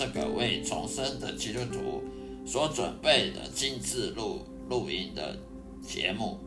[0.00, 2.02] 这个为重生的基督徒
[2.46, 5.38] 所准备的精致录录音的
[5.86, 6.38] 节目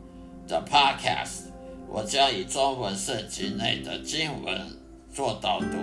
[0.48, 1.52] 的 Podcast。
[1.88, 4.60] 我将以中文圣经内的经文
[5.08, 5.76] 做导读，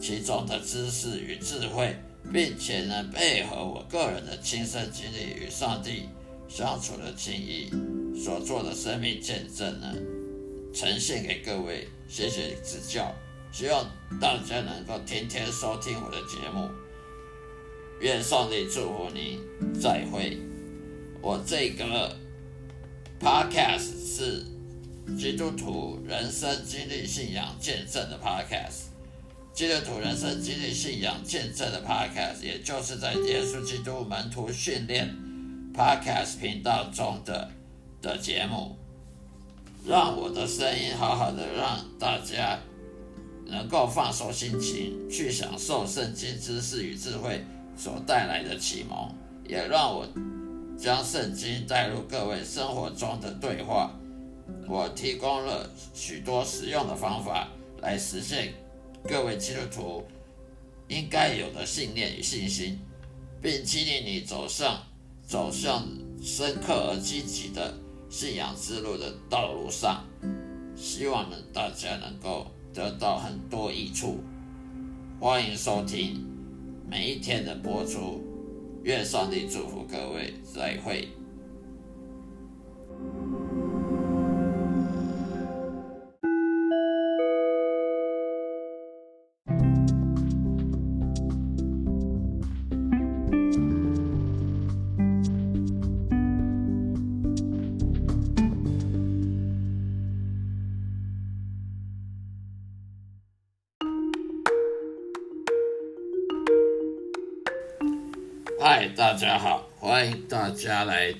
[0.00, 1.94] 其中的知识与智慧，
[2.32, 6.08] 并且呢配合我个人的亲身经历与上帝
[6.48, 7.70] 相处的经历
[8.20, 9.94] 所做的生命见证呢，
[10.74, 11.86] 呈现给各位。
[12.08, 13.14] 谢谢指教，
[13.52, 13.88] 希望
[14.20, 16.68] 大家能够天天收听我的节目。
[18.00, 19.38] 愿上帝祝福你，
[19.80, 20.38] 再会。
[21.22, 22.14] 我这个
[23.20, 24.44] podcast 是
[25.16, 28.88] 基督徒人生经历信仰见证的 podcast，
[29.52, 35.14] 基督徒人生经历信仰见证的 podcast，也就是在耶稣基督门徒训练
[35.74, 37.50] podcast 频道中的
[38.02, 38.76] 的节目。
[39.86, 42.58] 让我的声音好好的，让大家
[43.46, 47.44] 能够放松心情，去享受圣经知识与智慧
[47.76, 49.14] 所带来的启蒙，
[49.46, 50.06] 也让我
[50.78, 53.90] 将圣经带入各位生活中的对话。
[54.68, 57.48] 我提供了许多实用的方法
[57.82, 58.54] 来实现
[59.04, 60.04] 各位基督徒
[60.88, 62.78] 应该有的信念与信心，
[63.42, 64.82] 并激励你走上
[65.26, 65.86] 走向
[66.22, 67.74] 深刻而积极的。
[68.08, 70.04] 信仰之路的道路上，
[70.76, 74.20] 希望呢大家能够得到很多益处。
[75.18, 76.24] 欢迎收听
[76.88, 78.22] 每一天的播出，
[78.84, 81.08] 愿上帝祝福各位，再会。
[108.58, 111.14] 嗨，大家好，欢迎大家来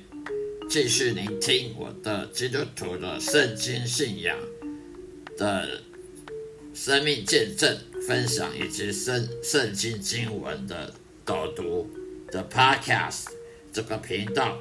[0.70, 4.34] 继续聆听我的基督徒的圣经信仰
[5.36, 5.82] 的
[6.72, 10.94] 生命见证分享，以及圣圣经经文的
[11.26, 11.90] 导读
[12.32, 13.26] 的 Podcast
[13.70, 14.56] 这个频道，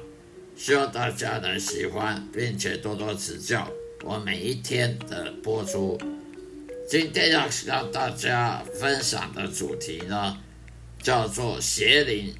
[0.54, 3.70] 希望大家能喜欢，并且多多指教
[4.04, 5.98] 我每一天的播出。
[6.86, 10.36] 今天要让大家分享的主题呢，
[11.02, 12.34] 叫做邪灵。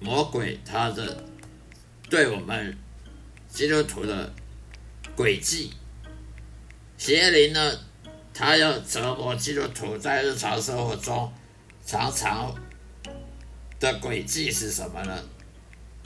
[0.00, 1.22] 魔鬼他的
[2.08, 2.76] 对我们
[3.48, 4.32] 基督徒的
[5.16, 5.70] 诡计，
[6.96, 7.78] 邪灵呢，
[8.32, 11.30] 他要折磨基督徒，在日常生活中
[11.84, 12.54] 常常
[13.78, 15.22] 的诡计是什么呢？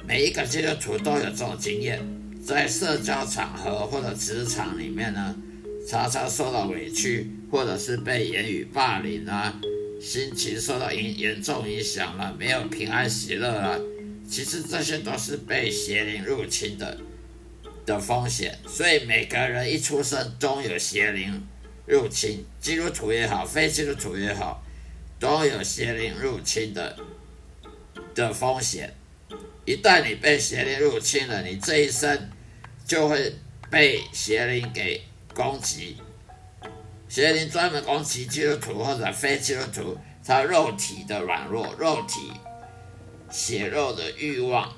[0.05, 2.01] 每一个基督徒都有这种经验，
[2.45, 5.37] 在社交场合或者职场里面呢，
[5.89, 9.55] 常常受到委屈，或者是被言语霸凌啊。
[10.05, 13.81] 心情受到严严重影响了，没有平安喜乐了。
[14.29, 16.99] 其实这些都是被邪灵入侵的
[17.87, 18.59] 的风险。
[18.67, 21.47] 所以每个人一出生都有邪灵
[21.87, 24.63] 入侵，基督徒也好，非基督徒也好，
[25.19, 26.97] 都有邪灵入侵的
[28.15, 28.95] 的风险。
[29.65, 32.29] 一旦你被邪灵入侵了，你这一生
[32.87, 33.35] 就会
[33.71, 35.03] 被邪灵给
[35.35, 35.97] 攻击。
[37.15, 42.33] 邪灵专门攻击基督徒或者非基督徒，他肉体的软弱、肉体
[43.31, 44.75] 血肉的欲望，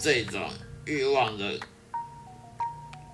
[0.00, 0.42] 这种
[0.84, 1.60] 欲望的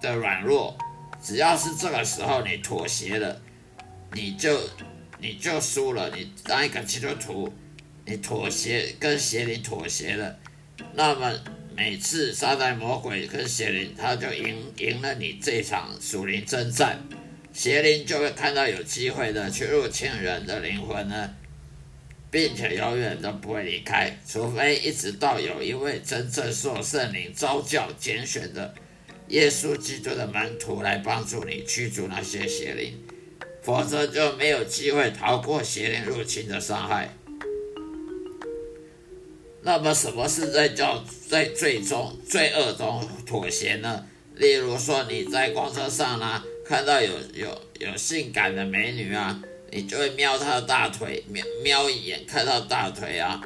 [0.01, 0.75] 的软弱，
[1.23, 3.39] 只要是这个时候你妥协了，
[4.15, 4.59] 你就
[5.19, 6.09] 你就输了。
[6.17, 7.53] 你当一个基督徒，
[8.07, 10.39] 你妥协跟邪灵妥协了，
[10.95, 11.39] 那么
[11.77, 16.99] 每次撒旦魔鬼跟邪灵，他就赢赢了你这场属灵征战。
[17.55, 21.31] 邪灵就会看到有机会的去入侵人的灵魂呢，
[22.29, 28.75] 并且永远都不会离开，除非一直到有一位真正受圣灵召教拣选的
[29.29, 32.99] 耶稣基督的门徒来帮助你驱逐那些邪灵，
[33.63, 37.17] 否则就没有机会逃过邪灵入侵的伤害。
[39.63, 44.05] 那么，什么是在叫在最终罪恶中妥协呢？
[44.35, 46.43] 例如说，你在公车上呢？
[46.65, 53.41] 看到有有有性感的美女啊，你就会瞄她的大腿，瞄瞄一眼，看到大腿啊，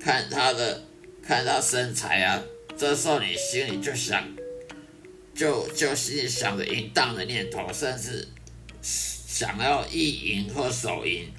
[0.00, 0.82] 看她的，
[1.22, 2.42] 看她身材啊，
[2.76, 4.28] 这时候你心里就想，
[5.34, 8.26] 就就心里想着淫荡的念头，甚至
[8.82, 11.32] 想要意淫或手淫，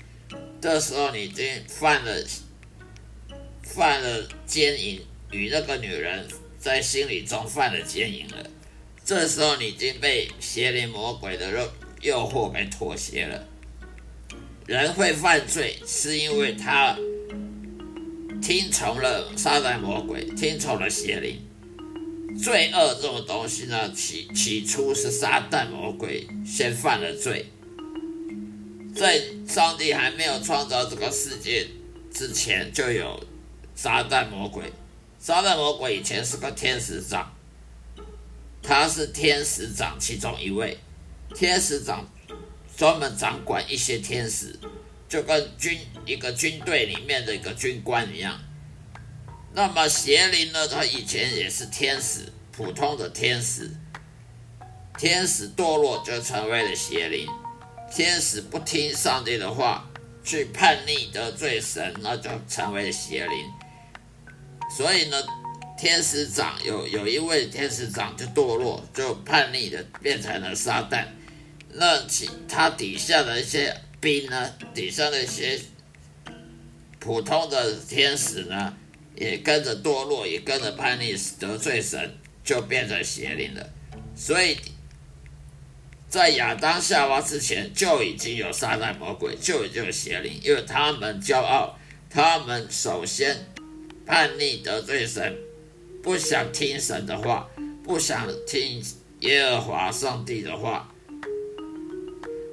[0.61, 2.25] 这时候你已经犯了
[3.63, 5.01] 犯了奸淫，
[5.31, 6.25] 与那个女人
[6.57, 8.49] 在心里中犯了奸淫了。
[9.09, 11.71] 这时候你已经被邪灵魔鬼的诱
[12.03, 13.43] 诱惑给妥协了，
[14.67, 16.95] 人会犯罪，是因为他
[18.39, 21.41] 听从了撒旦魔鬼，听从了邪灵。
[22.39, 27.47] 罪恶这种东西呢，起起初是撒旦魔鬼先犯了罪，
[28.95, 31.65] 在上帝还没有创造这个世界
[32.13, 33.19] 之前，就有
[33.73, 34.65] 撒旦魔鬼。
[35.17, 37.33] 撒旦魔鬼以前是个天使长，
[38.61, 40.77] 他是天使长其中一位，
[41.35, 42.07] 天使长。
[42.77, 44.57] 专门掌管一些天使，
[45.09, 48.39] 就跟军一个军队里面的一个军官一样。
[49.51, 50.65] 那么邪灵呢？
[50.65, 53.69] 他以前也是天使，普通的天使。
[54.97, 57.27] 天使堕落就成为了邪灵。
[57.91, 59.89] 天使不听上帝的话，
[60.23, 63.45] 去叛逆得罪神，那就成为了邪灵。
[64.73, 65.17] 所以呢，
[65.79, 71.05] 天使长有有一位天使长就堕落，就叛逆的变成了撒旦。
[71.71, 75.57] 那其他底下的一些兵呢，底下的一些
[76.99, 78.75] 普通的天使呢，
[79.15, 83.69] 也跟着堕落，也跟着叛逆，得罪神，就变成邪灵了。
[84.13, 84.57] 所以，
[86.09, 91.79] 在亚当夏娃之前，就已经有撒旦魔鬼，就已经有邪灵，因为他们骄傲，
[92.09, 93.47] 他们首先
[94.05, 95.37] 叛逆得罪神，
[96.01, 97.49] 不想听神的话，
[97.83, 98.83] 不想听
[99.21, 100.93] 耶和华上帝的话。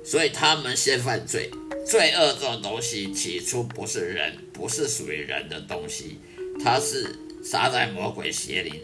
[0.04, 1.50] 所以他们先犯罪，
[1.84, 6.20] 罪恶这种东西起初不是人，不是属于人的东西，
[6.62, 8.80] 它是撒旦魔鬼邪灵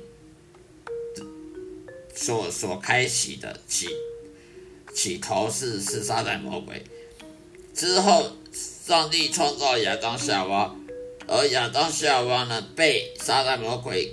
[2.15, 3.89] 所所开启的起
[4.93, 6.83] 起头是是撒旦魔鬼，
[7.73, 10.75] 之后上帝创造亚当夏娃，
[11.29, 14.13] 而亚当夏娃呢被撒旦魔鬼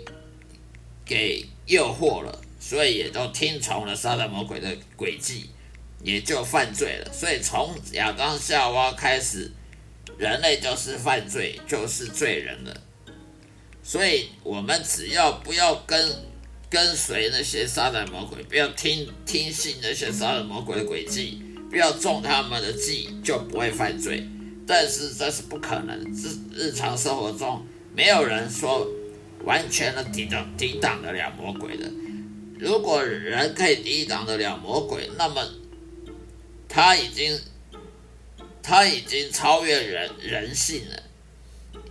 [1.10, 5.50] 给诱惑了，所以也都听从了撒旦魔鬼的诡计。
[6.02, 9.52] 也就犯罪了，所以从亚当夏娃开始，
[10.18, 12.82] 人类就是犯罪，就是罪人了。
[13.84, 16.10] 所以，我们只要不要跟
[16.70, 24.26] 跟随那些撒旦魔鬼，不要听听信那些撒旦魔鬼的诡计，不要中他们的计，就不会犯罪。
[24.66, 27.62] 但是这是不可能，日日常生活中
[27.94, 28.88] 没有人说
[29.50, 31.90] 完全的抵挡抵挡得了魔鬼的。
[32.60, 35.44] 如果人可以抵挡得了魔鬼，那么。
[36.72, 37.36] 他已经，
[38.62, 41.04] 他已经超越人人性了。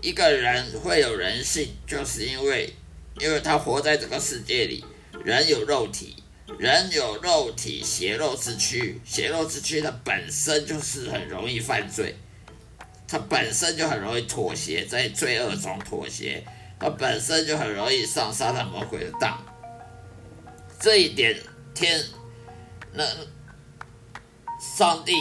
[0.01, 2.73] 一个人会有人性，就是因为，
[3.19, 4.85] 因为他活在这个世界里。
[5.25, 6.23] 人有肉体，
[6.61, 12.15] 人有肉体邪肉之躯，邪肉之躯它本身就是很容易犯罪，
[13.09, 16.45] 它本身就很容易妥协，在罪恶中妥协，
[16.79, 19.39] 他本身就很容易上撒旦魔鬼的当。
[20.81, 21.37] 这一点
[21.75, 22.03] 天，
[22.93, 23.05] 那。
[24.61, 25.13] 上帝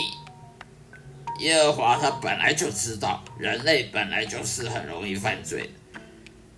[1.38, 5.70] 耶和华他本来就知道人类本来就是很容易犯罪，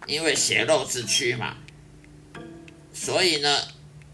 [0.06, 1.56] 因为血肉之躯嘛，
[2.90, 3.58] 所以呢，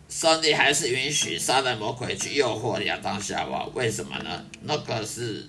[0.09, 3.67] 上帝还是允许撒旦魔鬼去诱惑亚当夏娃。
[3.73, 4.45] 为什么呢？
[4.63, 5.47] 那个是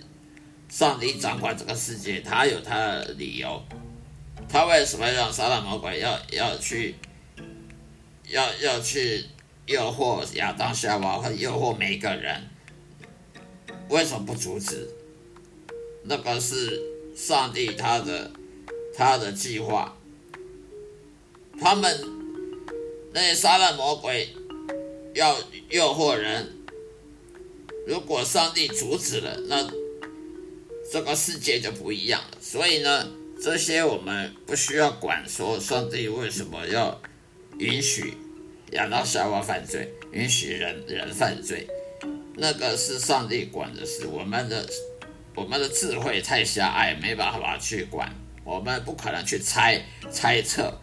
[0.69, 3.59] 上帝掌管这个世界，他有他的理由。
[4.49, 6.95] 他为什么让撒旦魔鬼要要去
[8.29, 9.25] 要要去
[9.65, 12.49] 诱惑亚当夏娃，和诱惑每一个人？
[13.89, 14.89] 为什么不阻止？
[16.03, 16.81] 那个是
[17.15, 18.31] 上帝他的
[18.95, 19.97] 他的计划。
[21.59, 21.99] 他们
[23.13, 24.33] 那些杀人魔鬼
[25.13, 25.37] 要
[25.69, 26.55] 诱惑人，
[27.85, 29.69] 如果上帝阻止了，那
[30.91, 32.37] 这个世界就不一样了。
[32.39, 33.07] 所以呢，
[33.41, 36.99] 这些我们不需要管，说上帝为什么要
[37.59, 38.17] 允许
[38.71, 41.67] 亚当夏娃犯罪，允许人人犯罪。
[42.35, 44.67] 那个是上帝管的事，我们的
[45.35, 48.13] 我们的智慧太狭隘，没办法去管，
[48.43, 50.79] 我们不可能去猜猜测。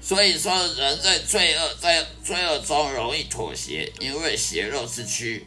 [0.00, 5.46] 所以说，人在罪恶在罪恶中容易妥协，因为血肉之躯。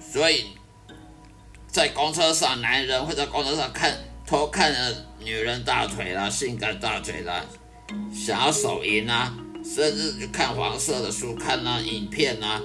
[0.00, 0.46] 所以
[1.68, 7.44] 在公车上，男人会在公车上看偷看着女人大腿啦，性感大腿啦，
[8.12, 12.62] 想要手淫啊，甚至去看黄色的书，看那影片啊。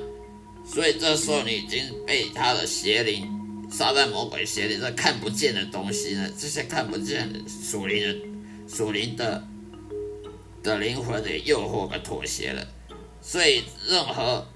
[0.66, 3.28] 所以这时候你已经被他的邪灵、
[3.72, 8.16] 撒旦魔鬼邪灵这看不见的东西呢，这些看不见的属灵的、
[8.74, 9.44] 属灵的
[10.63, 12.66] 的灵魂的诱惑和妥协了。
[13.22, 14.48] 所以任何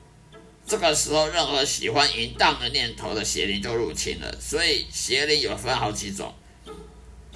[0.65, 4.39] 这个时候，任何喜欢淫荡的念头的邪灵就入侵了。
[4.39, 6.33] 所以邪灵有分好几种：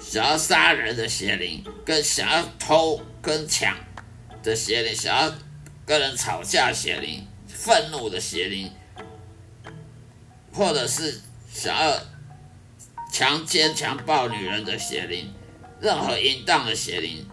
[0.08, 3.76] 想要杀人的邪灵，跟想要偷跟抢
[4.42, 5.34] 的邪灵，想要
[5.84, 7.26] 跟人吵架邪灵。
[7.46, 8.70] 愤怒的邪灵，
[10.52, 11.20] 或者是
[11.52, 12.00] 想要
[13.12, 15.34] 强奸、强暴女人的邪灵，
[15.80, 17.28] 任何淫荡的邪灵。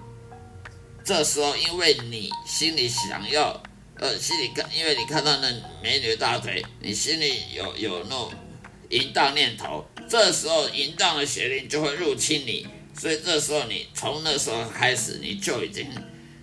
[1.03, 3.61] 这时候，因为你心里想要，
[3.99, 5.49] 呃，心里看，因为你看到那
[5.81, 8.33] 美女大腿，你心里有有那种
[8.89, 15.87] 淫荡念头，这时候淫荡的邪灵就会入侵你，所以这时候你从那时候开始，你就已经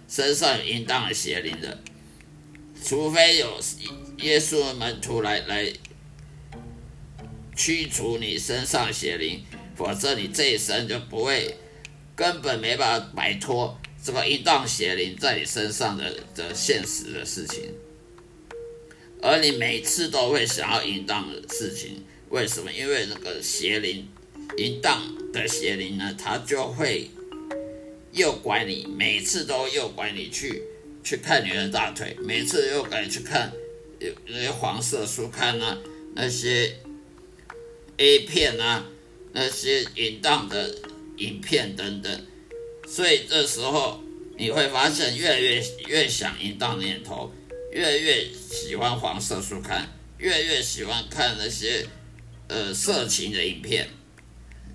[0.08, 1.78] 身上有淫荡的邪灵了，
[2.84, 3.60] 除非有
[4.18, 5.72] 耶稣的门徒来来
[7.56, 9.44] 驱除你身上邪灵，
[9.76, 11.56] 否则你这一生就不会，
[12.16, 13.78] 根本没办法摆脱。
[14.04, 17.72] 这个淫荡邪灵在你身上的的现实的事情，
[19.22, 22.72] 而你每次都会想要淫荡的事情，为什么？
[22.72, 24.08] 因为那个邪灵，
[24.56, 25.02] 淫荡
[25.34, 27.10] 的邪灵呢，它就会
[28.12, 30.62] 诱拐你，每次都诱拐你去
[31.04, 33.52] 去看女人大腿，每次诱拐你去看
[34.26, 35.78] 那些黄色书刊啊，
[36.14, 36.74] 那些
[37.98, 38.86] A 片啊，
[39.32, 40.74] 那些淫荡的
[41.18, 42.26] 影片等等。
[42.88, 44.02] 所以这时候
[44.38, 47.30] 你会发现，越来越越想淫荡念头，
[47.72, 49.86] 越来越喜欢黄色书刊，
[50.16, 51.86] 越来越喜欢看那些
[52.48, 53.88] 呃色情的影片，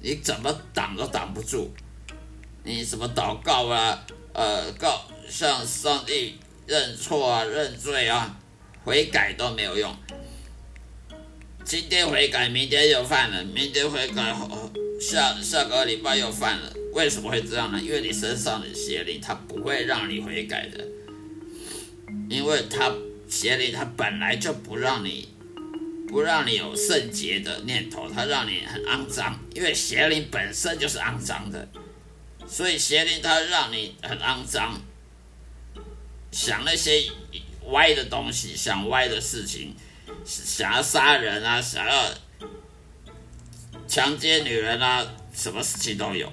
[0.02, 1.70] 你怎么挡都挡不住，
[2.64, 8.38] 你什么祷告啊，呃告向上帝认错啊、认罪啊、
[8.84, 9.96] 悔改都没有用。
[11.64, 14.34] 今天悔改，明天又犯了；明天悔改，
[15.02, 16.74] 下下个礼拜又犯了。
[16.94, 17.80] 为什么会这样呢？
[17.82, 20.88] 因为你身上的邪灵，它不会让你悔改的，
[22.30, 22.96] 因为它
[23.28, 25.28] 邪灵它本来就不让你，
[26.08, 31.68] 不让你有圣洁的念头，它让你很肮脏，因为邪灵本身就是肮脏的，
[32.48, 34.80] 所以邪灵它让你很肮脏，
[36.32, 37.04] 想那些
[37.72, 39.76] 歪的东西，想歪的事情，
[40.26, 42.10] 想要杀人啊，想要
[43.88, 46.32] 强奸女人啊，什么事情都有。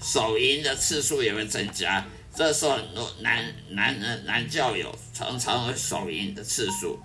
[0.00, 2.04] 手淫的次数也会增加，
[2.34, 7.00] 这时候很多男男人男教友常常会手淫的次数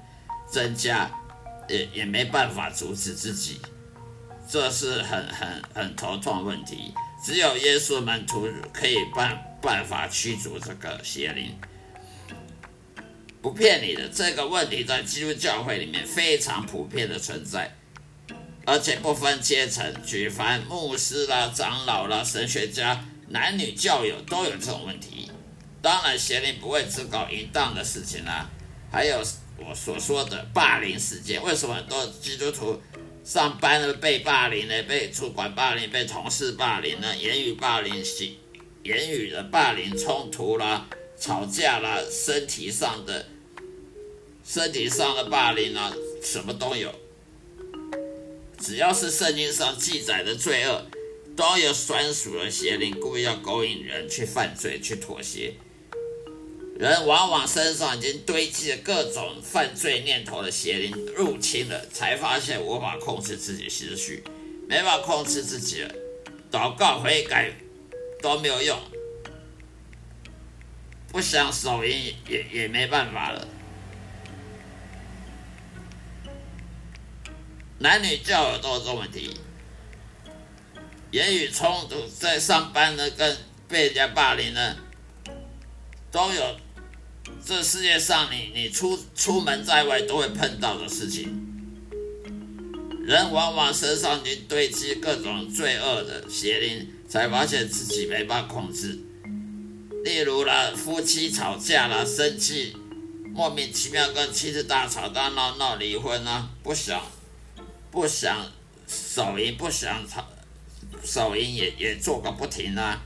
[0.51, 1.07] 增加，
[1.67, 3.59] 也也没办法阻止自己，
[4.49, 6.93] 这是很很很头痛问题。
[7.23, 11.57] 只有耶稣门徒可以办办法驱逐这个邪灵。
[13.41, 17.73] 不骗你的，这个问题在基督教会里面非常普遍的存在。
[18.65, 25.31] 而且不分阶层，举凡牧师啦、长老啦、神学家、男女教友都有这种问题。
[25.81, 28.49] 当然，邪灵不会只搞淫荡的事情啦，
[28.91, 29.23] 还有
[29.59, 31.41] 我所说的霸凌事件。
[31.43, 32.81] 为什么很多基督徒
[33.23, 34.83] 上班呢被霸凌呢？
[34.83, 37.17] 被主管霸凌，被同事霸凌呢？
[37.17, 38.35] 言语霸凌、行
[38.83, 40.87] 言语的霸凌、冲突啦、
[41.19, 43.25] 吵架啦、身体上的、
[44.45, 46.93] 身体上的霸凌啊，什么都有。
[48.59, 50.85] 只要是圣经上记载的罪恶，
[51.35, 55.53] 都有专属的邪灵故意要勾引人去犯罪、去妥协。
[56.79, 64.23] 人往往身上已经堆积了各种犯罪念头的邪灵入侵了，才发现无法控制自己思绪，
[64.69, 65.91] 没法控制自己了，
[66.51, 67.51] 祷告悔改
[68.21, 68.79] 都没有用，
[71.07, 73.47] 不想手淫也也没办法了。
[77.79, 79.35] 男女教友都有这问题，
[81.09, 83.35] 言语冲突，在上班呢，跟
[83.67, 84.77] 被人家霸凌呢，
[86.11, 86.59] 都有。
[87.45, 91.43] 这世界上，你你出出门在外都会碰到的事情。
[93.05, 98.99] 人往往身上已经堆积各种罪恶的邪灵，才发现自己没办法控制。
[100.03, 102.75] 例如啦，夫妻吵架啦，生气，
[103.33, 107.01] 莫名其妙跟妻子大吵大闹，闹离婚啊，不想。
[107.89, 108.45] 不想
[108.85, 110.27] 手淫，不想吵
[111.03, 113.01] 手淫也也做个不停啊！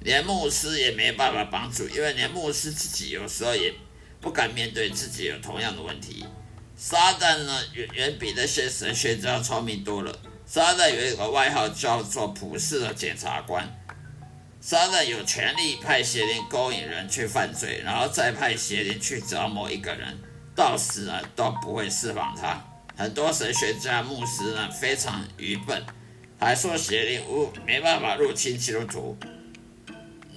[0.00, 3.74] 连牧师也没办法帮助，因为连牧师自己有时候也
[4.20, 6.24] 不敢面对自己有同样的问题。
[6.76, 10.16] 撒旦呢，远远比那些神学家聪明多了。
[10.44, 13.68] 撒旦有一个外号叫做普世的检察官。
[14.60, 20.18] 撒旦有权利派邪灵勾引人去犯罪，然后再派邪灵去折磨一个人，
[20.54, 22.64] 到死呢都不会释放他。
[22.96, 25.82] 很多神学家、牧师呢非常愚笨，
[26.38, 29.16] 还说邪灵无没办法入侵基督徒。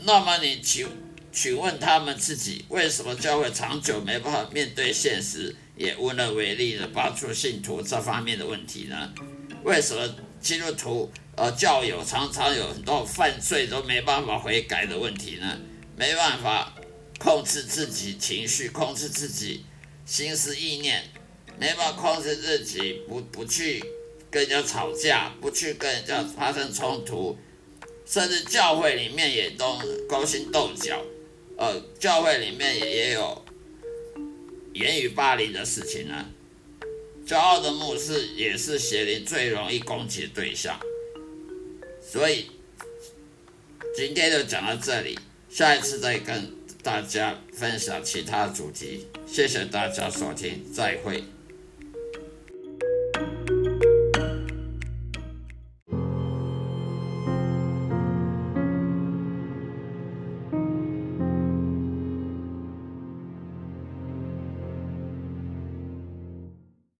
[0.04, 0.88] 那么你请
[1.32, 9.14] 请问他们自己，为什么教会长久没办法面对现实，也无能为力的帮助信徒这方面的问题呢？
[9.64, 15.60] 为什么基督徒呃教友常常有很多犯罪都没办法悔改的问题呢？
[15.96, 16.74] 没办法
[17.20, 19.66] 控制自己情绪，控制自己
[20.06, 21.04] 心思意念。
[21.60, 23.84] 没办法控制自己，不不去
[24.32, 27.38] 跟人家吵架，不去跟人家发生冲突，
[28.10, 31.00] 甚至教会里面也都勾心斗角，
[31.58, 33.46] 呃，教会里面也也有
[34.74, 36.26] 言语霸凌的事情呢。
[37.28, 40.80] 骄傲的牧师也是邪灵最容易攻击的对象，
[42.02, 42.48] 所以
[43.96, 45.16] 今天就讲到这里，
[45.48, 46.52] 下一次再跟
[46.82, 49.06] 大家分享其他主题。
[49.28, 51.24] 谢谢大家收听，再会。